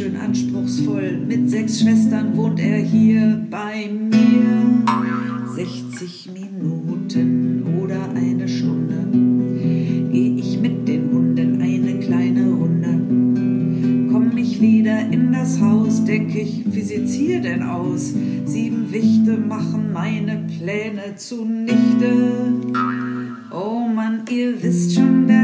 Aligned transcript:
schön 0.00 0.16
anspruchsvoll. 0.16 1.18
Mit 1.28 1.50
sechs 1.50 1.80
Schwestern 1.80 2.34
wohnt 2.34 2.58
er 2.58 2.78
hier 2.78 3.46
bei 3.50 3.86
mir. 3.86 4.82
60 5.54 6.30
Minuten 6.32 7.64
oder 7.82 8.08
eine 8.14 8.48
Stunde 8.48 8.94
gehe 10.10 10.36
ich 10.36 10.58
mit 10.58 10.88
den 10.88 11.12
Hunden 11.12 11.60
eine 11.60 11.98
kleine 11.98 12.48
Runde. 12.48 14.10
Komm 14.10 14.38
ich 14.38 14.58
wieder 14.62 15.00
in 15.10 15.32
das 15.32 15.60
Haus, 15.60 16.02
denk 16.06 16.34
ich, 16.34 16.64
wie 16.64 16.80
sieht's 16.80 17.12
hier 17.12 17.42
denn 17.42 17.62
aus? 17.62 18.14
Sieben 18.46 18.90
Wichte 18.90 19.36
machen 19.36 19.92
meine 19.92 20.46
Pläne 20.46 21.14
zunichte. 21.16 22.54
Oh 23.50 23.86
Mann, 23.94 24.22
ihr 24.30 24.62
wisst 24.62 24.94
schon, 24.94 25.28
wer 25.28 25.39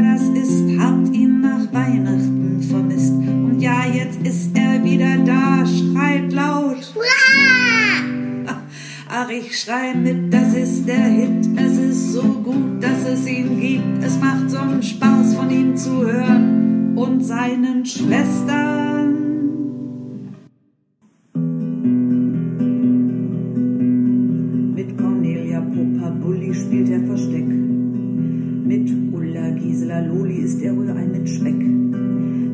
ich 9.39 9.59
schrei 9.59 9.93
mit, 9.93 10.33
das 10.33 10.53
ist 10.53 10.87
der 10.87 11.03
Hit. 11.03 11.47
Es 11.55 11.77
ist 11.77 12.13
so 12.13 12.23
gut, 12.23 12.81
dass 12.81 13.07
es 13.07 13.27
ihn 13.27 13.59
gibt. 13.59 14.03
Es 14.03 14.19
macht 14.19 14.49
so 14.49 14.57
einen 14.57 14.81
Spaß, 14.81 15.35
von 15.35 15.49
ihm 15.49 15.75
zu 15.75 16.05
hören 16.05 16.97
und 16.97 17.23
seinen 17.23 17.85
Schwestern. 17.85 19.15
Mit 24.75 24.97
Cornelia 24.97 25.61
Popa 25.61 26.09
Bulli 26.09 26.53
spielt 26.53 26.89
er 26.89 27.03
Versteck. 27.05 27.47
Mit 27.47 28.89
Ulla 29.13 29.51
Gisela 29.51 29.99
Loli 29.99 30.37
ist 30.37 30.61
er 30.61 30.75
wohl 30.75 30.89
ein 30.89 31.11
mit 31.11 31.29
Speck. 31.29 31.59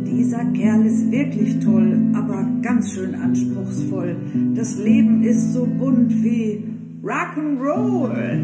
Dieser 0.05 0.45
Kerl 0.53 0.85
ist 0.85 1.11
wirklich 1.11 1.59
toll, 1.59 1.97
aber 2.13 2.45
ganz 2.61 2.91
schön 2.93 3.15
anspruchsvoll. 3.15 4.15
Das 4.63 4.77
Leben 4.77 5.23
ist 5.23 5.51
so 5.51 5.65
bunt 5.65 6.23
wie 6.23 6.63
Rock'n'Roll. 7.03 8.41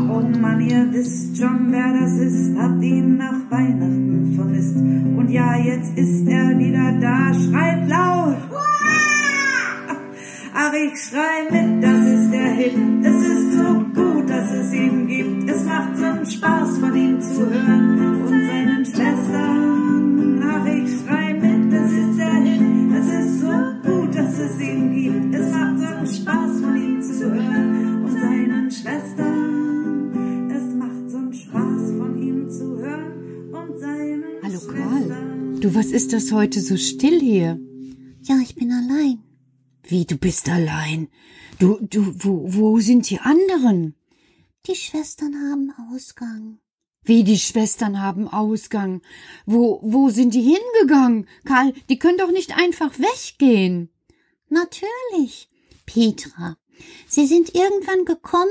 Oh 0.00 0.38
Mann, 0.40 0.60
ihr 0.62 0.90
wisst 0.94 1.36
schon, 1.36 1.70
wer 1.70 1.92
das 1.92 2.12
ist, 2.12 2.56
habt 2.56 2.82
ihn 2.82 3.18
nach 3.18 3.50
Weihnachten 3.50 4.32
vermisst. 4.34 4.78
Und 4.78 5.28
ja, 5.28 5.58
jetzt 5.58 5.94
ist 5.98 6.26
er 6.26 6.58
wieder 6.58 6.92
da, 6.92 7.34
schreit 7.34 7.86
laut. 7.86 8.38
Ach, 10.54 10.72
ich 10.72 10.98
schrei 10.98 11.44
mit, 11.50 11.84
das 11.84 12.06
ist 12.06 12.30
der 12.32 12.52
Hit. 12.54 12.78
Es 13.02 13.26
ist 13.28 13.52
so 13.52 13.74
gut, 13.94 14.30
dass 14.30 14.50
es 14.54 14.72
ihn 14.72 15.06
gibt. 15.06 15.50
Es 15.50 15.66
macht 15.66 15.98
so 15.98 16.04
einen 16.06 16.24
Spaß, 16.24 16.78
von 16.78 16.96
ihm 16.96 17.20
zu 17.20 17.40
hören 17.40 18.01
du, 35.72 35.78
was 35.78 35.86
ist 35.86 36.12
das 36.12 36.32
heute 36.32 36.60
so 36.60 36.76
still 36.76 37.20
hier? 37.20 37.58
Ja, 38.22 38.38
ich 38.42 38.54
bin 38.54 38.70
allein. 38.72 39.22
Wie, 39.82 40.04
du 40.04 40.16
bist 40.16 40.48
allein? 40.48 41.08
Du, 41.58 41.78
du, 41.80 42.14
wo, 42.18 42.44
wo 42.46 42.80
sind 42.80 43.08
die 43.10 43.18
anderen? 43.18 43.94
Die 44.66 44.74
Schwestern 44.74 45.34
haben 45.34 45.72
Ausgang. 45.92 46.58
Wie, 47.04 47.24
die 47.24 47.38
Schwestern 47.38 48.00
haben 48.00 48.28
Ausgang? 48.28 49.02
Wo, 49.44 49.80
wo 49.82 50.10
sind 50.10 50.34
die 50.34 50.42
hingegangen? 50.42 51.26
Karl, 51.44 51.72
die 51.88 51.98
können 51.98 52.18
doch 52.18 52.30
nicht 52.30 52.56
einfach 52.56 52.92
weggehen. 52.98 53.90
Natürlich, 54.48 55.48
Petra. 55.84 56.56
Sie 57.08 57.26
sind 57.26 57.54
irgendwann 57.54 58.04
gekommen 58.04 58.50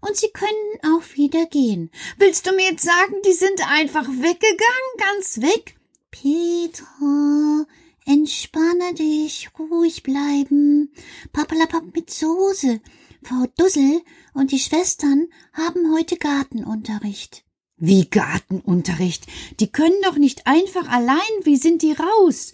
und 0.00 0.16
sie 0.16 0.30
können 0.32 0.96
auch 0.96 1.16
wieder 1.16 1.46
gehen. 1.46 1.90
Willst 2.18 2.46
du 2.46 2.52
mir 2.52 2.70
jetzt 2.70 2.84
sagen, 2.84 3.14
die 3.26 3.32
sind 3.32 3.60
einfach 3.70 4.08
weggegangen, 4.08 4.92
ganz 4.98 5.40
weg? 5.40 5.76
Petra, 6.12 7.66
entspanne 8.06 8.94
dich, 8.94 9.48
ruhig 9.58 10.04
bleiben. 10.04 10.92
Papalapap 11.32 11.94
mit 11.94 12.10
Soße. 12.10 12.80
Frau 13.24 13.46
Dussel 13.56 14.02
und 14.34 14.52
die 14.52 14.58
Schwestern 14.58 15.28
haben 15.52 15.92
heute 15.92 16.16
Gartenunterricht. 16.16 17.44
Wie 17.76 18.08
Gartenunterricht? 18.08 19.26
Die 19.58 19.72
können 19.72 20.00
doch 20.04 20.16
nicht 20.16 20.46
einfach 20.46 20.88
allein, 20.88 21.18
wie 21.42 21.56
sind 21.56 21.82
die 21.82 21.92
raus? 21.92 22.52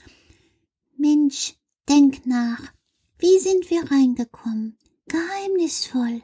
Mensch, 0.97 1.57
denk 1.89 2.27
nach. 2.27 2.73
Wie 3.19 3.39
sind 3.39 3.69
wir 3.71 3.91
reingekommen? 3.91 4.79
Geheimnisvoll. 5.09 6.23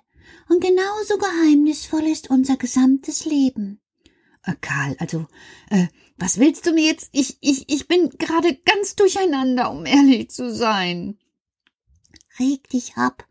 Und 0.48 0.62
genauso 0.62 1.18
geheimnisvoll 1.18 2.04
ist 2.04 2.30
unser 2.30 2.56
gesamtes 2.56 3.24
Leben. 3.24 3.80
Äh, 4.44 4.54
Karl, 4.60 4.96
also, 4.98 5.26
äh, 5.70 5.88
was 6.16 6.38
willst 6.38 6.66
du 6.66 6.72
mir 6.72 6.86
jetzt? 6.86 7.08
Ich, 7.12 7.38
ich, 7.40 7.68
ich 7.68 7.88
bin 7.88 8.10
gerade 8.10 8.54
ganz 8.54 8.94
durcheinander, 8.94 9.70
um 9.70 9.86
ehrlich 9.86 10.30
zu 10.30 10.54
sein. 10.54 11.18
Reg 12.38 12.68
dich 12.68 12.96
ab. 12.96 13.26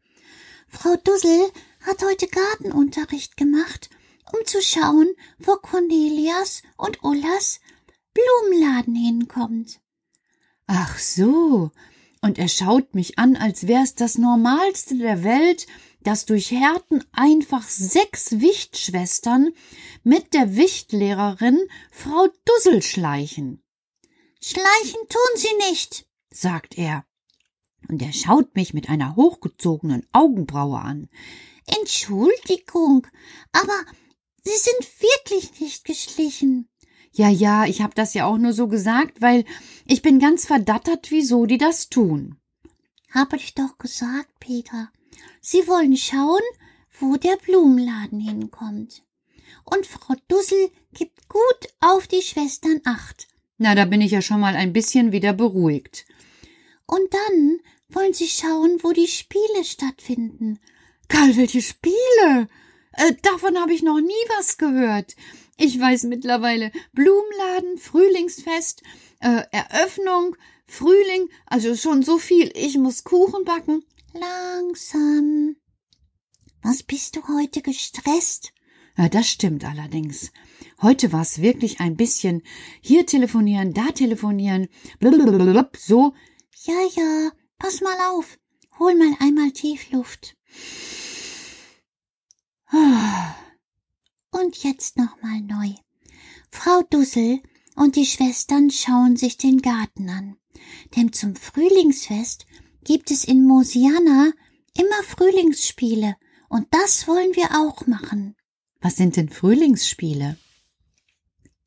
Frau 0.67 0.95
Dussel 1.03 1.51
hat 1.85 2.03
heute 2.03 2.27
Gartenunterricht 2.27 3.38
gemacht, 3.38 3.89
um 4.31 4.45
zu 4.45 4.61
schauen, 4.61 5.13
wo 5.38 5.55
Cornelias 5.55 6.63
und 6.77 7.03
Ullas 7.03 7.59
Blumenladen 8.13 8.95
hinkommt. 8.95 9.79
Ach 10.67 10.97
so. 10.97 11.71
Und 12.21 12.38
er 12.38 12.47
schaut 12.47 12.95
mich 12.95 13.19
an, 13.19 13.35
als 13.35 13.67
wär's 13.67 13.95
das 13.95 14.17
Normalste 14.17 14.97
der 14.97 15.23
Welt, 15.23 15.67
dass 16.03 16.25
durch 16.25 16.52
Härten 16.52 17.03
einfach 17.12 17.68
sechs 17.68 18.40
Wichtschwestern 18.40 19.52
mit 20.03 20.34
der 20.34 20.56
Wichtlehrerin 20.56 21.59
Frau 21.91 22.28
Dussel 22.46 22.81
schleichen. 22.81 23.64
Schleichen 24.42 25.00
tun 25.09 25.38
sie 25.38 25.69
nicht. 25.69 26.06
sagt 26.30 26.78
er. 26.78 27.06
Und 27.90 28.02
er 28.02 28.13
schaut 28.13 28.56
mich 28.56 28.74
mit 28.74 28.90
einer 28.90 29.16
hochgezogenen 29.16 30.06
Augenbraue 30.12 30.80
an. 30.80 31.09
Entschuldigung, 31.66 33.08
aber 33.52 33.86
sie 34.44 34.58
sind 34.58 35.02
wirklich 35.02 35.59
nicht 35.59 35.86
geschlichen. 35.86 36.69
Ja, 37.12 37.30
ja, 37.30 37.66
ich 37.66 37.81
hab 37.81 37.94
das 37.94 38.13
ja 38.13 38.25
auch 38.25 38.38
nur 38.38 38.53
so 38.53 38.68
gesagt, 38.68 39.22
weil 39.22 39.46
ich 39.86 40.02
bin 40.02 40.19
ganz 40.19 40.46
verdattert, 40.46 41.12
wieso 41.12 41.46
die 41.46 41.59
das 41.59 41.90
tun. 41.90 42.38
Hab 43.12 43.34
ich 43.34 43.53
doch 43.53 43.78
gesagt, 43.78 44.40
Peter. 44.40 44.92
Sie 45.46 45.68
wollen 45.68 45.98
schauen, 45.98 46.42
wo 47.02 47.18
der 47.18 47.36
Blumenladen 47.36 48.22
hinkommt. 48.22 49.04
Und 49.66 49.86
Frau 49.86 50.16
Dussel 50.30 50.72
gibt 50.94 51.28
gut 51.28 51.68
auf 51.81 52.08
die 52.08 52.22
Schwestern 52.22 52.80
acht. 52.86 53.28
Na, 53.58 53.76
da 53.76 53.84
bin 53.84 54.00
ich 54.00 54.12
ja 54.12 54.22
schon 54.22 54.40
mal 54.40 54.56
ein 54.56 54.72
bisschen 54.72 55.12
wieder 55.12 55.34
beruhigt. 55.34 56.06
Und 56.86 57.14
dann 57.14 57.59
wollen 57.90 58.14
sie 58.14 58.30
schauen, 58.30 58.80
wo 58.84 58.94
die 58.94 59.09
Spiele 59.09 59.66
stattfinden. 59.66 60.59
Karl, 61.09 61.36
welche 61.36 61.62
Spiele? 61.62 62.48
Äh, 62.94 63.14
davon 63.22 63.58
habe 63.58 63.74
ich 63.74 63.84
noch 63.84 64.00
nie 64.00 64.24
was 64.38 64.58
gehört. 64.58 65.18
Ich 65.58 65.78
weiß 65.78 66.04
mittlerweile 66.04 66.72
Blumenladen, 66.94 67.78
Frühlingsfest, 67.78 68.81
äh, 69.20 69.44
Eröffnung, 69.52 70.38
Frühling, 70.68 71.28
also 71.48 71.75
schon 71.75 72.02
so 72.02 72.18
viel. 72.18 72.50
Ich 72.56 72.78
muss 72.78 73.04
Kuchen 73.04 73.44
backen. 73.44 73.84
Langsam. 74.13 75.56
Was 76.62 76.83
bist 76.83 77.15
du 77.15 77.27
heute 77.27 77.62
gestresst? 77.62 78.54
Ja, 78.95 79.10
das 79.10 79.27
stimmt 79.27 79.65
allerdings. 79.65 80.31
Heute 80.81 81.12
war 81.12 81.24
es 81.24 81.42
wirklich 81.42 81.80
ein 81.80 81.98
bisschen 81.98 82.44
hier 82.80 83.07
telefonieren, 83.07 83.74
da 83.74 83.92
telefonieren, 83.92 84.68
blablabla, 85.00 85.69
so. 85.77 86.13
Ja, 86.63 86.80
ja, 86.95 87.31
pass 87.57 87.81
mal 87.81 87.98
auf. 88.12 88.38
Hol 88.77 88.95
mal 88.95 89.15
einmal 89.19 89.51
Tiefluft. 89.51 90.38
Und 94.31 94.63
jetzt 94.63 94.98
nochmal 94.98 95.42
neu. 95.42 95.74
Frau 96.51 96.83
Dussel 96.89 97.42
und 97.75 97.95
die 97.95 98.06
Schwestern 98.06 98.69
schauen 98.69 99.15
sich 99.18 99.38
den 99.38 99.62
Garten 99.62 100.10
an. 100.10 100.38
Denn 100.95 101.12
zum 101.13 101.36
Frühlingsfest 101.36 102.45
gibt 102.83 103.12
es 103.12 103.24
in 103.24 103.45
Mosiana 103.45 104.31
immer 104.77 105.03
Frühlingsspiele. 105.03 106.15
Und 106.50 106.68
das 106.71 107.07
wollen 107.07 107.35
wir 107.35 107.51
auch 107.57 107.88
machen. 107.88 108.35
Was 108.81 108.97
sind 108.97 109.15
denn 109.15 109.30
Frühlingsspiele? 109.30 110.38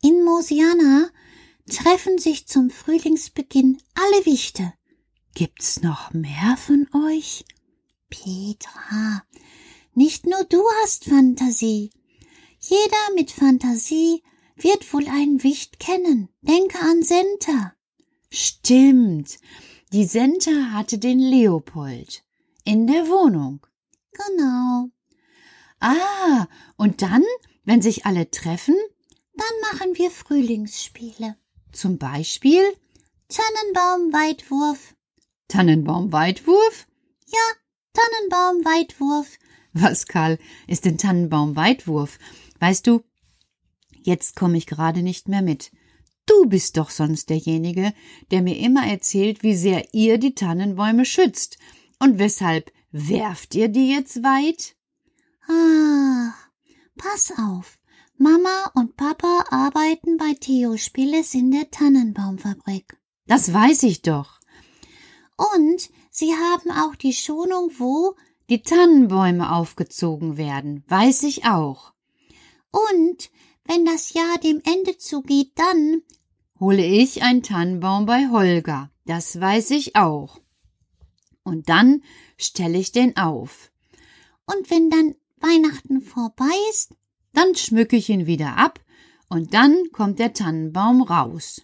In 0.03 0.25
Mosiana 0.25 1.11
treffen 1.69 2.19
sich 2.19 2.47
zum 2.47 2.71
Frühlingsbeginn 2.71 3.79
alle 3.95 4.27
Wichte. 4.27 4.73
Gibt's 5.35 5.83
noch 5.83 6.13
mehr 6.13 6.57
von 6.57 6.87
euch? 7.09 7.45
Petra, 8.09 9.25
nicht 9.95 10.27
nur 10.27 10.45
du 10.45 10.63
hast 10.83 11.07
Fantasie. 11.07 11.91
Jeder 12.61 13.15
mit 13.15 13.31
Fantasie 13.33 14.23
wird 14.57 14.93
wohl 14.93 15.09
einen 15.09 15.43
Wicht 15.43 15.79
kennen. 15.79 16.29
Denke 16.43 16.79
an 16.79 17.03
Senta. 17.03 17.75
Stimmt. 18.31 19.39
Die 19.93 20.05
Senta 20.05 20.73
hatte 20.73 20.99
den 20.99 21.19
Leopold 21.19 22.25
in 22.65 22.87
der 22.87 23.09
Wohnung. 23.09 23.65
Genau. 24.13 24.89
Ah, 25.81 26.47
und 26.77 27.03
dann, 27.03 27.23
wenn 27.65 27.83
sich 27.83 28.07
alle 28.07 28.31
treffen, 28.31 28.75
Dann 29.35 29.71
machen 29.71 29.97
wir 29.99 30.11
Frühlingsspiele. 30.11 31.37
zum 31.73 31.99
Beispiel 31.99 32.63
Tannenbaum-Weitwurf. 33.29 34.95
Tannenbaum-Weitwurf? 35.49 36.87
Tannenbaum-Weitwurf. 37.93 39.39
Was, 39.73 40.07
Karl, 40.07 40.39
ist 40.67 40.85
denn 40.85 40.99
Tannenbaum-Weitwurf? 40.99 42.19
Weißt 42.61 42.87
du, 42.87 43.03
jetzt 44.03 44.37
komme 44.37 44.57
ich 44.57 44.67
gerade 44.67 45.03
nicht 45.03 45.29
mehr 45.29 45.43
mit. 45.43 45.71
Du 46.43 46.51
bist 46.51 46.77
doch 46.77 46.91
sonst 46.91 47.31
derjenige, 47.31 47.93
der 48.31 48.43
mir 48.43 48.59
immer 48.59 48.87
erzählt, 48.87 49.43
wie 49.43 49.57
sehr 49.57 49.95
ihr 49.95 50.19
die 50.19 50.35
Tannenbäume 50.35 51.05
schützt. 51.05 51.57
Und 51.99 52.19
weshalb 52.19 52.71
werft 52.93 53.55
ihr 53.55 53.69
die 53.69 53.91
jetzt 53.91 54.23
weit? 54.23 54.77
Ah, 55.49 56.35
pass 56.97 57.33
auf. 57.39 57.79
Mama 58.19 58.71
und 58.75 58.97
Papa 58.97 59.47
arbeiten 59.51 60.19
bei 60.19 60.35
Theo 60.39 60.77
Spilles 60.77 61.35
in 61.35 61.51
der 61.51 61.71
Tannenbaumfabrik. 61.71 62.99
Das 63.27 63.53
weiß 63.53 63.85
ich 63.85 64.03
doch. 64.03 64.39
Und 65.37 65.91
sie 66.11 66.33
haben 66.35 66.71
auch 66.71 66.97
die 66.97 67.15
Schonung, 67.15 67.71
wo 67.79 68.15
Die 68.49 68.63
Tannenbäume 68.63 69.53
aufgezogen 69.53 70.37
werden, 70.37 70.85
weiß 70.89 71.25
ich 71.25 71.45
auch. 71.47 71.93
und 72.71 73.31
wenn 73.69 73.85
das 73.85 74.13
Jahr 74.13 74.39
dem 74.39 74.63
Ende 74.65 74.97
zugeht, 74.97 75.51
dann 75.57 76.03
Hole 76.59 76.85
ich 76.85 77.23
einen 77.23 77.43
Tannenbaum 77.43 78.07
bei 78.07 78.29
Holger, 78.31 78.91
das 79.05 79.41
weiß 79.41 79.71
ich 79.73 79.97
auch. 79.97 80.41
Und 81.43 81.69
dann 81.69 82.03
stelle 82.39 82.79
ich 82.79 82.93
den 82.93 83.17
auf. 83.17 83.71
und 84.47 84.71
wenn 84.71 84.91
dann 84.91 85.15
Weihnachten 85.39 86.01
vorbei 86.01 86.55
ist, 86.71 86.95
Dann 87.33 87.55
schmücke 87.55 87.97
ich 87.97 88.09
ihn 88.09 88.27
wieder 88.27 88.57
ab 88.57 88.81
und 89.29 89.53
dann 89.53 89.77
kommt 89.93 90.19
der 90.19 90.33
Tannenbaum 90.33 91.03
raus. 91.03 91.61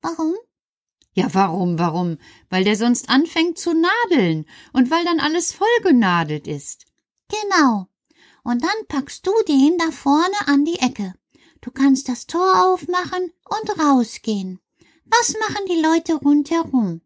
warum? 0.00 0.34
Ja, 1.14 1.32
warum, 1.32 1.78
warum? 1.78 2.18
Weil 2.50 2.64
der 2.64 2.74
sonst 2.74 3.08
anfängt 3.08 3.56
zu 3.56 3.72
nadeln 3.72 4.46
und 4.72 4.90
weil 4.90 5.04
dann 5.04 5.20
alles 5.20 5.52
vollgenadelt 5.52 6.48
ist. 6.48 6.86
Genau. 7.28 7.86
Und 8.42 8.64
dann 8.64 8.86
packst 8.88 9.24
du 9.26 9.30
den 9.46 9.78
da 9.78 9.92
vorne 9.92 10.34
an 10.46 10.64
die 10.64 10.80
Ecke. 10.80 11.14
Du 11.62 11.70
kannst 11.70 12.08
das 12.08 12.26
Tor 12.26 12.66
aufmachen 12.66 13.32
und 13.44 13.78
rausgehen. 13.80 14.58
Was 15.06 15.34
machen 15.38 15.64
die 15.68 15.80
Leute 15.80 16.14
rundherum? 16.14 17.00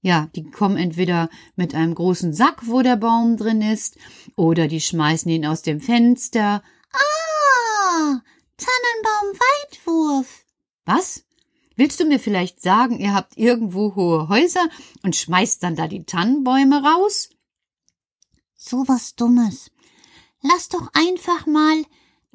Ja, 0.00 0.28
die 0.34 0.50
kommen 0.50 0.76
entweder 0.76 1.30
mit 1.54 1.76
einem 1.76 1.94
großen 1.94 2.34
Sack, 2.34 2.66
wo 2.66 2.82
der 2.82 2.96
Baum 2.96 3.36
drin 3.36 3.62
ist, 3.62 3.96
oder 4.34 4.66
die 4.66 4.80
schmeißen 4.80 5.30
ihn 5.30 5.46
aus 5.46 5.62
dem 5.62 5.80
Fenster. 5.80 6.62
Ah, 6.92 8.20
Tannenbaum-Weitwurf. 8.56 10.44
Was? 10.84 11.24
Willst 11.76 12.00
du 12.00 12.04
mir 12.04 12.18
vielleicht 12.18 12.60
sagen, 12.60 12.98
ihr 12.98 13.14
habt 13.14 13.36
irgendwo 13.36 13.94
hohe 13.94 14.28
Häuser 14.28 14.68
und 15.04 15.14
schmeißt 15.14 15.62
dann 15.62 15.76
da 15.76 15.86
die 15.86 16.04
Tannenbäume 16.04 16.82
raus? 16.82 17.30
So 18.56 18.88
was 18.88 19.14
Dummes. 19.14 19.70
Lass 20.42 20.68
doch 20.68 20.88
einfach 20.94 21.46
mal 21.46 21.84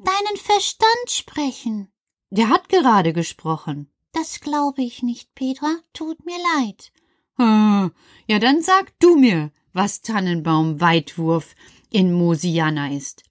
deinen 0.04 0.36
Verstand 0.36 1.08
sprechen. 1.08 1.90
Der 2.30 2.48
hat 2.48 2.68
gerade 2.68 3.12
gesprochen. 3.12 3.90
Das 4.12 4.40
glaube 4.40 4.82
ich 4.82 5.02
nicht, 5.02 5.34
Petra. 5.34 5.76
Tut 5.92 6.24
mir 6.24 6.38
leid. 6.56 6.92
Hm, 7.36 7.92
Ja, 8.28 8.38
dann 8.38 8.62
sag 8.62 8.98
du 9.00 9.16
mir, 9.16 9.50
was 9.72 10.02
Tannenbaum-Weitwurf 10.02 11.54
in 11.90 12.12
Mosiana 12.12 12.92
ist. 12.92 13.24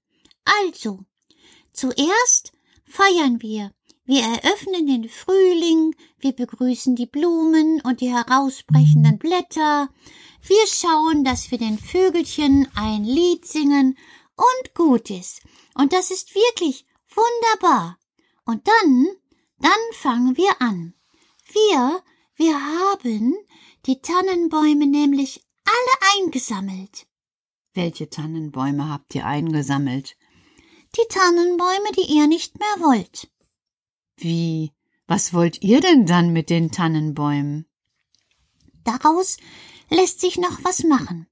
Also, 0.65 0.99
zuerst 1.71 2.51
feiern 2.85 3.41
wir. 3.41 3.71
Wir 4.05 4.21
eröffnen 4.23 4.85
den 4.87 5.07
Frühling, 5.07 5.95
wir 6.19 6.33
begrüßen 6.33 6.95
die 6.97 7.05
Blumen 7.05 7.79
und 7.81 8.01
die 8.01 8.11
herausbrechenden 8.11 9.17
Blätter. 9.17 9.87
Wir 10.41 10.67
schauen, 10.67 11.23
dass 11.23 11.51
wir 11.51 11.57
den 11.57 11.79
Vögelchen 11.79 12.67
ein 12.75 13.05
Lied 13.05 13.45
singen 13.45 13.97
und 14.35 14.75
gut 14.75 15.09
ist. 15.09 15.41
Und 15.75 15.93
das 15.93 16.11
ist 16.11 16.35
wirklich 16.35 16.85
wunderbar. 17.09 17.97
Und 18.45 18.67
dann, 18.67 19.07
dann 19.59 19.71
fangen 19.93 20.37
wir 20.37 20.61
an. 20.61 20.93
Wir, 21.51 22.03
wir 22.35 22.59
haben 22.59 23.35
die 23.85 24.01
Tannenbäume 24.01 24.87
nämlich 24.87 25.45
alle 25.65 26.25
eingesammelt. 26.25 27.07
Welche 27.73 28.09
Tannenbäume 28.09 28.89
habt 28.89 29.15
ihr 29.15 29.25
eingesammelt? 29.25 30.15
Die 30.95 31.07
Tannenbäume, 31.09 31.91
die 31.97 32.13
ihr 32.15 32.27
nicht 32.27 32.59
mehr 32.59 32.87
wollt. 32.87 33.31
Wie? 34.17 34.71
Was 35.07 35.33
wollt 35.33 35.61
ihr 35.63 35.81
denn 35.81 36.05
dann 36.05 36.31
mit 36.31 36.49
den 36.49 36.71
Tannenbäumen? 36.71 37.65
Daraus 38.83 39.37
lässt 39.89 40.21
sich 40.21 40.37
noch 40.37 40.63
was 40.63 40.83
machen. 40.83 41.27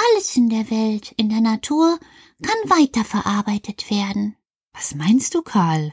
Alles 0.00 0.36
in 0.36 0.48
der 0.48 0.70
Welt, 0.70 1.12
in 1.16 1.28
der 1.28 1.40
Natur, 1.40 1.98
kann 2.40 2.70
weiterverarbeitet 2.70 3.90
werden. 3.90 4.36
Was 4.72 4.94
meinst 4.94 5.34
du, 5.34 5.42
Karl? 5.42 5.92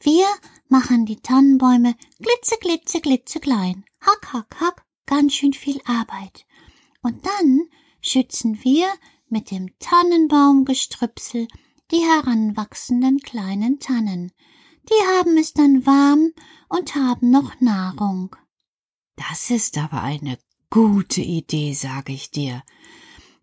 Wir 0.00 0.26
machen 0.68 1.04
die 1.04 1.20
Tannenbäume 1.20 1.94
glitze, 2.18 2.56
glitze, 2.60 3.02
glitze 3.02 3.40
klein. 3.40 3.84
Hack, 4.00 4.32
hack, 4.32 4.56
hack, 4.58 4.86
ganz 5.04 5.34
schön 5.34 5.52
viel 5.52 5.82
Arbeit. 5.84 6.46
Und 7.02 7.26
dann 7.26 7.68
schützen 8.00 8.64
wir 8.64 8.88
mit 9.28 9.50
dem 9.50 9.68
Tannenbaumgestrüpsel 9.80 11.46
die 11.90 12.00
heranwachsenden 12.00 13.18
kleinen 13.18 13.80
Tannen. 13.80 14.32
Die 14.88 15.18
haben 15.18 15.36
es 15.36 15.52
dann 15.52 15.84
warm 15.84 16.32
und 16.70 16.94
haben 16.94 17.30
noch 17.30 17.60
Nahrung. 17.60 18.34
Das 19.16 19.50
ist 19.50 19.76
aber 19.76 20.00
eine 20.00 20.38
gute 20.70 21.20
Idee, 21.20 21.74
sage 21.74 22.12
ich 22.12 22.30
dir. 22.30 22.62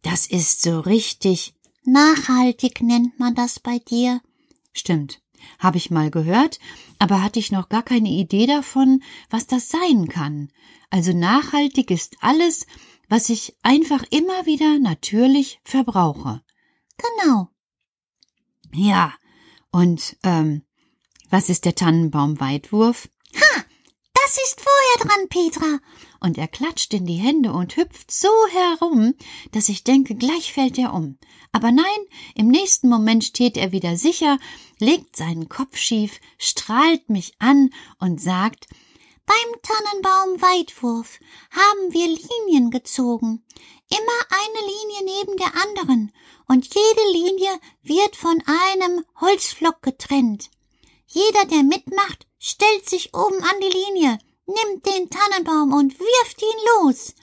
Das 0.09 0.25
ist 0.25 0.61
so 0.61 0.79
richtig. 0.79 1.53
Nachhaltig 1.83 2.81
nennt 2.81 3.19
man 3.19 3.35
das 3.35 3.59
bei 3.59 3.79
dir. 3.79 4.21
Stimmt. 4.71 5.21
Habe 5.59 5.75
ich 5.75 5.91
mal 5.91 6.09
gehört, 6.09 6.59
aber 6.97 7.21
hatte 7.21 7.39
ich 7.39 7.51
noch 7.51 7.67
gar 7.67 7.83
keine 7.83 8.07
Idee 8.07 8.45
davon, 8.47 9.03
was 9.29 9.47
das 9.47 9.67
sein 9.67 10.07
kann. 10.07 10.49
Also 10.89 11.11
nachhaltig 11.11 11.91
ist 11.91 12.15
alles, 12.21 12.67
was 13.09 13.27
ich 13.27 13.57
einfach 13.63 14.01
immer 14.09 14.45
wieder 14.45 14.79
natürlich 14.79 15.59
verbrauche. 15.65 16.41
Genau. 16.97 17.49
Ja. 18.73 19.13
Und 19.71 20.15
ähm, 20.23 20.63
was 21.29 21.49
ist 21.49 21.65
der 21.65 21.75
Tannenbaum-Weitwurf? 21.75 23.09
Das 24.13 24.37
ist 24.45 24.61
dran, 24.97 25.29
Petra. 25.29 25.79
Und 26.19 26.37
er 26.37 26.47
klatscht 26.47 26.93
in 26.93 27.05
die 27.05 27.15
Hände 27.15 27.53
und 27.53 27.75
hüpft 27.77 28.11
so 28.11 28.29
herum, 28.51 29.13
dass 29.51 29.69
ich 29.69 29.83
denke, 29.83 30.15
gleich 30.15 30.53
fällt 30.53 30.77
er 30.77 30.93
um. 30.93 31.17
Aber 31.51 31.71
nein, 31.71 31.85
im 32.35 32.47
nächsten 32.47 32.89
Moment 32.89 33.23
steht 33.23 33.57
er 33.57 33.71
wieder 33.71 33.95
sicher, 33.97 34.37
legt 34.79 35.15
seinen 35.15 35.49
Kopf 35.49 35.77
schief, 35.77 36.19
strahlt 36.37 37.09
mich 37.09 37.33
an 37.39 37.69
und 37.99 38.21
sagt, 38.21 38.67
Beim 39.25 39.61
Tannenbaum-Weitwurf 39.61 41.19
haben 41.51 41.93
wir 41.93 42.07
Linien 42.07 42.71
gezogen. 42.71 43.43
Immer 43.89 44.19
eine 44.29 44.67
Linie 44.67 45.17
neben 45.19 45.37
der 45.37 45.53
anderen. 45.63 46.11
Und 46.47 46.65
jede 46.73 47.11
Linie 47.11 47.59
wird 47.83 48.15
von 48.15 48.41
einem 48.45 49.03
Holzflock 49.19 49.81
getrennt. 49.81 50.49
Jeder, 51.07 51.45
der 51.45 51.63
mitmacht, 51.63 52.27
stellt 52.39 52.89
sich 52.89 53.13
oben 53.13 53.41
an 53.43 53.59
die 53.61 53.77
Linie, 53.77 54.19
nimmt 54.47 54.85
den 54.85 55.09
Tannenbaum 55.09 55.73
und 55.73 55.99
wirft 55.99 56.41
ihn 56.41 56.59
los. 56.79 57.13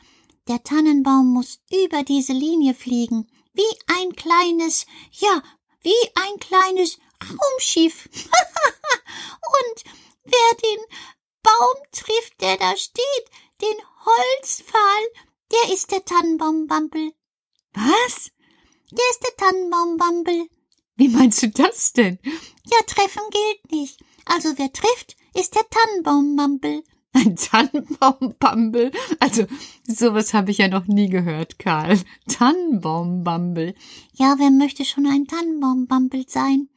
Der 0.46 0.62
Tannenbaum 0.62 1.32
muss 1.32 1.58
über 1.72 2.02
diese 2.02 2.32
Linie 2.32 2.74
fliegen, 2.74 3.26
wie 3.54 3.62
ein 3.86 4.14
kleines, 4.14 4.86
ja, 5.10 5.42
wie 5.80 6.10
ein 6.14 6.38
kleines 6.38 6.98
Raumschiff. 7.22 8.08
und 8.12 9.84
wer 10.24 10.58
den 10.62 10.84
Baum 11.42 11.82
trifft, 11.92 12.40
der 12.40 12.56
da 12.58 12.76
steht, 12.76 13.24
den 13.60 13.76
Holzpfahl, 14.04 15.02
der 15.50 15.74
ist 15.74 15.90
der 15.90 16.04
Tannenbaumbampel. 16.04 17.12
was? 17.72 18.30
Der 18.90 19.10
ist 19.10 19.22
der 19.24 19.36
Tannenbaumbampel. 19.36 20.48
Wie 20.96 21.08
meinst 21.08 21.42
du 21.42 21.48
das 21.48 21.92
denn? 21.92 22.18
Ja, 22.22 22.78
treffen 22.86 23.22
gilt 23.30 23.72
nicht. 23.72 24.00
Also 24.26 24.56
wer 24.56 24.72
trifft, 24.72 25.16
ist 25.34 25.54
der 25.54 25.68
Tannenbaumbampel. 25.68 26.84
Ein 27.14 27.36
Tannenbaumbambel? 27.36 28.90
Also, 29.20 29.46
sowas 29.86 30.34
habe 30.34 30.50
ich 30.50 30.58
ja 30.58 30.68
noch 30.68 30.86
nie 30.86 31.08
gehört, 31.08 31.58
Karl. 31.60 31.98
Tannenbaumbambel. 32.28 33.74
Ja, 34.14 34.34
wer 34.38 34.50
möchte 34.50 34.84
schon 34.84 35.06
ein 35.06 35.26
Tannenbaumbampel 35.26 36.28
sein? 36.28 36.68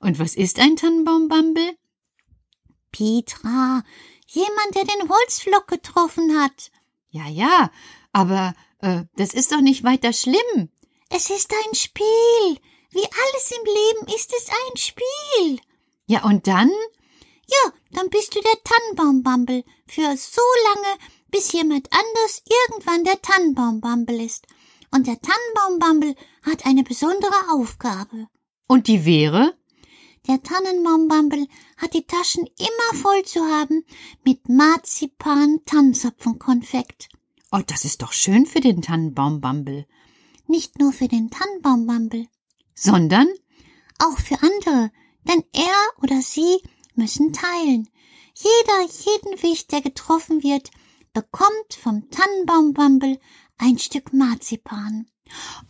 Und 0.00 0.18
was 0.18 0.36
ist 0.36 0.60
ein 0.60 0.76
Tannenbaumbambel? 0.76 1.72
Petra, 2.92 3.82
jemand, 4.26 4.74
der 4.74 4.84
den 4.84 5.08
Holzflock 5.08 5.66
getroffen 5.66 6.38
hat. 6.38 6.70
Ja, 7.10 7.26
ja, 7.26 7.70
aber 8.12 8.54
äh, 8.80 9.04
das 9.16 9.32
ist 9.32 9.52
doch 9.52 9.60
nicht 9.60 9.84
weiter 9.84 10.12
schlimm. 10.12 10.68
Es 11.08 11.30
ist 11.30 11.52
ein 11.52 11.74
Spiel. 11.74 12.58
Wie 12.90 13.04
alles 13.04 13.50
im 13.50 13.64
Leben 13.64 14.14
ist 14.14 14.32
es 14.36 14.48
ein 14.48 14.76
Spiel. 14.76 15.60
Ja, 16.06 16.24
und 16.24 16.46
dann? 16.46 16.70
Ja, 17.48 17.72
dann 17.92 18.10
bist 18.10 18.34
du 18.34 18.40
der 18.40 18.62
Tannenbaumbumble 18.64 19.64
für 19.86 20.16
so 20.16 20.42
lange, 20.64 20.98
bis 21.30 21.52
jemand 21.52 21.88
anders 21.92 22.42
irgendwann 22.68 23.04
der 23.04 23.20
Tannenbaumbumble 23.22 24.22
ist. 24.22 24.46
Und 24.90 25.06
der 25.06 25.18
Tannenbaumbumble 25.20 26.14
hat 26.42 26.66
eine 26.66 26.82
besondere 26.82 27.50
Aufgabe. 27.52 28.28
Und 28.66 28.86
die 28.86 29.04
wäre? 29.04 29.56
Der 30.26 30.42
Tannenbaumbumble 30.42 31.46
hat 31.78 31.94
die 31.94 32.06
Taschen 32.06 32.46
immer 32.58 33.00
voll 33.00 33.24
zu 33.24 33.40
haben 33.40 33.84
mit 34.24 34.48
Marzipan 34.48 35.60
Tannenzapfenkonfekt. 35.64 37.08
Oh, 37.50 37.60
das 37.66 37.86
ist 37.86 38.02
doch 38.02 38.12
schön 38.12 38.44
für 38.44 38.60
den 38.60 38.82
Tannenbaumbumble. 38.82 39.86
Nicht 40.46 40.78
nur 40.78 40.92
für 40.92 41.08
den 41.08 41.30
Tannenbaumbumble. 41.30 42.26
Sondern? 42.74 43.28
Auch 43.98 44.18
für 44.18 44.42
andere, 44.42 44.90
denn 45.24 45.44
er 45.54 46.02
oder 46.02 46.20
sie 46.20 46.60
müssen 46.98 47.32
teilen. 47.32 47.88
Jeder, 48.34 48.82
jeden 49.04 49.42
Wicht, 49.42 49.72
der 49.72 49.80
getroffen 49.80 50.42
wird, 50.42 50.70
bekommt 51.12 51.74
vom 51.80 52.10
Tannenbaumbumble 52.10 53.18
ein 53.56 53.78
Stück 53.78 54.12
Marzipan. 54.12 55.06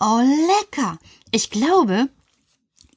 Oh, 0.00 0.20
lecker. 0.20 0.99
Ich 1.30 1.50
glaube, 1.50 2.11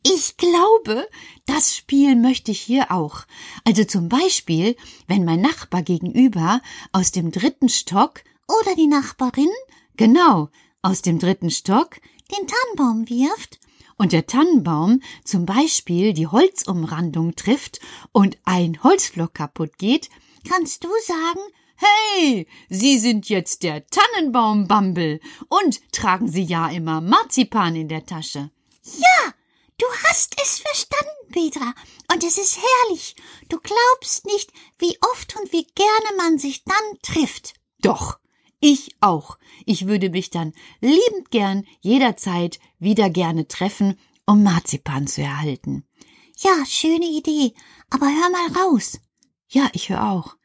ich 0.04 0.36
glaube, 0.38 1.08
das 1.46 1.76
Spiel 1.76 2.16
möchte 2.16 2.52
ich 2.52 2.60
hier 2.60 2.92
auch. 2.92 3.26
Also 3.66 3.84
zum 3.84 4.10
Beispiel, 4.10 4.76
wenn 5.08 5.26
mein 5.26 5.42
Nachbar 5.42 5.84
gegenüber 5.84 6.62
aus 6.92 7.12
dem 7.12 7.32
dritten 7.32 7.70
Stock 7.70 8.24
oder 8.48 8.76
die 8.76 8.88
Nachbarin, 8.88 9.52
genau, 9.96 10.50
aus 10.82 11.02
dem 11.04 11.20
dritten 11.20 11.52
Stock 11.52 11.98
den 12.32 12.48
Tannenbaum 12.48 13.08
wirft 13.10 13.60
und 14.02 14.14
der 14.14 14.26
Tannenbaum 14.26 15.00
zum 15.24 15.46
Beispiel 15.46 16.14
die 16.14 16.26
Holzumrandung 16.26 17.36
trifft 17.36 17.80
und 18.12 18.36
ein 18.46 18.82
Holzblock 18.82 19.36
kaputt 19.36 19.78
geht, 19.78 20.10
kannst 20.50 20.84
du 20.84 20.90
sagen, 21.06 21.40
Hey, 21.76 22.48
Sie 22.68 22.98
sind 22.98 23.30
jetzt 23.30 23.62
der 23.62 23.86
Tannenbaumbumble 23.86 25.20
und 25.50 25.92
tragen 25.92 26.28
Sie 26.28 26.42
ja 26.42 26.70
immer 26.70 27.00
Marzipan 27.00 27.76
in 27.76 27.90
der 27.90 28.04
Tasche. 28.04 28.50
Ja, 28.84 29.34
du 29.78 29.86
hast 30.06 30.36
es 30.42 30.58
verstanden, 30.58 31.32
Petra, 31.32 31.76
und 32.12 32.24
es 32.24 32.40
ist 32.40 32.58
herrlich. 32.58 33.16
Du 33.50 33.60
glaubst 33.60 34.26
nicht, 34.26 34.52
wie 34.80 34.98
oft 35.12 35.36
und 35.40 35.54
wie 35.54 35.68
gerne 35.76 36.18
man 36.18 36.40
sich 36.40 36.64
dann 36.64 36.98
trifft. 37.04 37.54
Doch, 37.82 38.18
ich 38.62 38.96
auch. 39.02 39.38
Ich 39.66 39.88
würde 39.88 40.10
mich 40.10 40.30
dann 40.30 40.54
liebend 40.80 41.32
gern 41.32 41.66
jederzeit 41.82 42.60
wieder 42.80 43.10
gerne 43.10 43.48
treffen, 43.48 44.00
um 44.26 44.44
Marzipan 44.44 45.08
zu 45.08 45.22
erhalten. 45.22 45.84
Ja, 46.38 46.66
schöne 46.66 47.08
Idee. 47.08 47.54
Aber 47.90 48.06
hör 48.06 48.30
mal 48.30 48.64
raus. 48.64 49.00
Ja, 49.50 49.70
ich 49.74 49.90
höre 49.90 50.10
auch. 50.10 50.38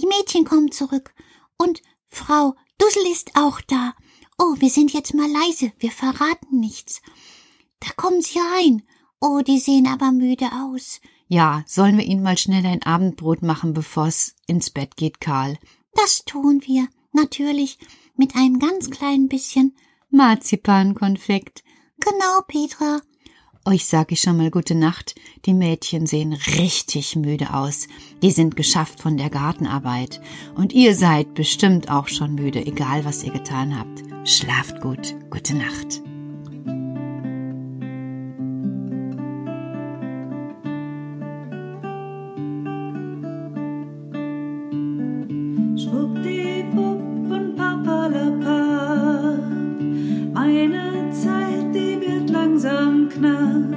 Die 0.00 0.06
Mädchen 0.06 0.44
kommen 0.44 0.70
zurück. 0.70 1.14
Und 1.56 1.82
Frau 2.08 2.54
Dussel 2.78 3.10
ist 3.10 3.32
auch 3.34 3.60
da. 3.62 3.94
Oh, 4.38 4.54
wir 4.58 4.70
sind 4.70 4.92
jetzt 4.92 5.14
mal 5.14 5.30
leise. 5.30 5.72
Wir 5.78 5.90
verraten 5.90 6.60
nichts. 6.60 7.02
Da 7.80 7.90
kommen 7.96 8.20
sie 8.20 8.38
rein. 8.38 8.82
Oh, 9.20 9.40
die 9.40 9.58
sehen 9.58 9.86
aber 9.86 10.12
müde 10.12 10.50
aus. 10.52 11.00
Ja, 11.28 11.64
sollen 11.66 11.96
wir 11.96 12.04
ihnen 12.04 12.22
mal 12.22 12.36
schnell 12.36 12.66
ein 12.66 12.82
Abendbrot 12.82 13.42
machen, 13.42 13.72
bevor's 13.72 14.34
ins 14.46 14.70
Bett 14.70 14.96
geht, 14.96 15.20
Karl? 15.20 15.58
Das 15.94 16.24
tun 16.24 16.62
wir. 16.66 16.88
Natürlich. 17.14 17.78
Mit 18.16 18.36
einem 18.36 18.58
ganz 18.58 18.90
kleinen 18.90 19.28
bisschen 19.28 19.74
Marzipankonfekt. 20.10 21.64
Genau, 21.98 22.42
Petra. 22.46 23.00
Euch 23.64 23.86
sag 23.86 24.12
ich 24.12 24.20
schon 24.20 24.36
mal 24.36 24.50
gute 24.50 24.74
Nacht. 24.74 25.14
Die 25.46 25.54
Mädchen 25.54 26.06
sehen 26.06 26.34
richtig 26.34 27.16
müde 27.16 27.54
aus. 27.54 27.88
Die 28.22 28.30
sind 28.30 28.56
geschafft 28.56 29.00
von 29.00 29.16
der 29.16 29.30
Gartenarbeit. 29.30 30.20
Und 30.54 30.74
ihr 30.74 30.94
seid 30.94 31.34
bestimmt 31.34 31.88
auch 31.90 32.08
schon 32.08 32.34
müde, 32.34 32.66
egal 32.66 33.04
was 33.04 33.24
ihr 33.24 33.32
getan 33.32 33.78
habt. 33.78 34.28
Schlaft 34.28 34.80
gut. 34.82 35.16
Gute 35.30 35.56
Nacht. 35.56 36.02
Knapp, 53.14 53.70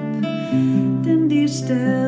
denn 1.06 1.30
die 1.30 1.48
Sterne 1.48 2.07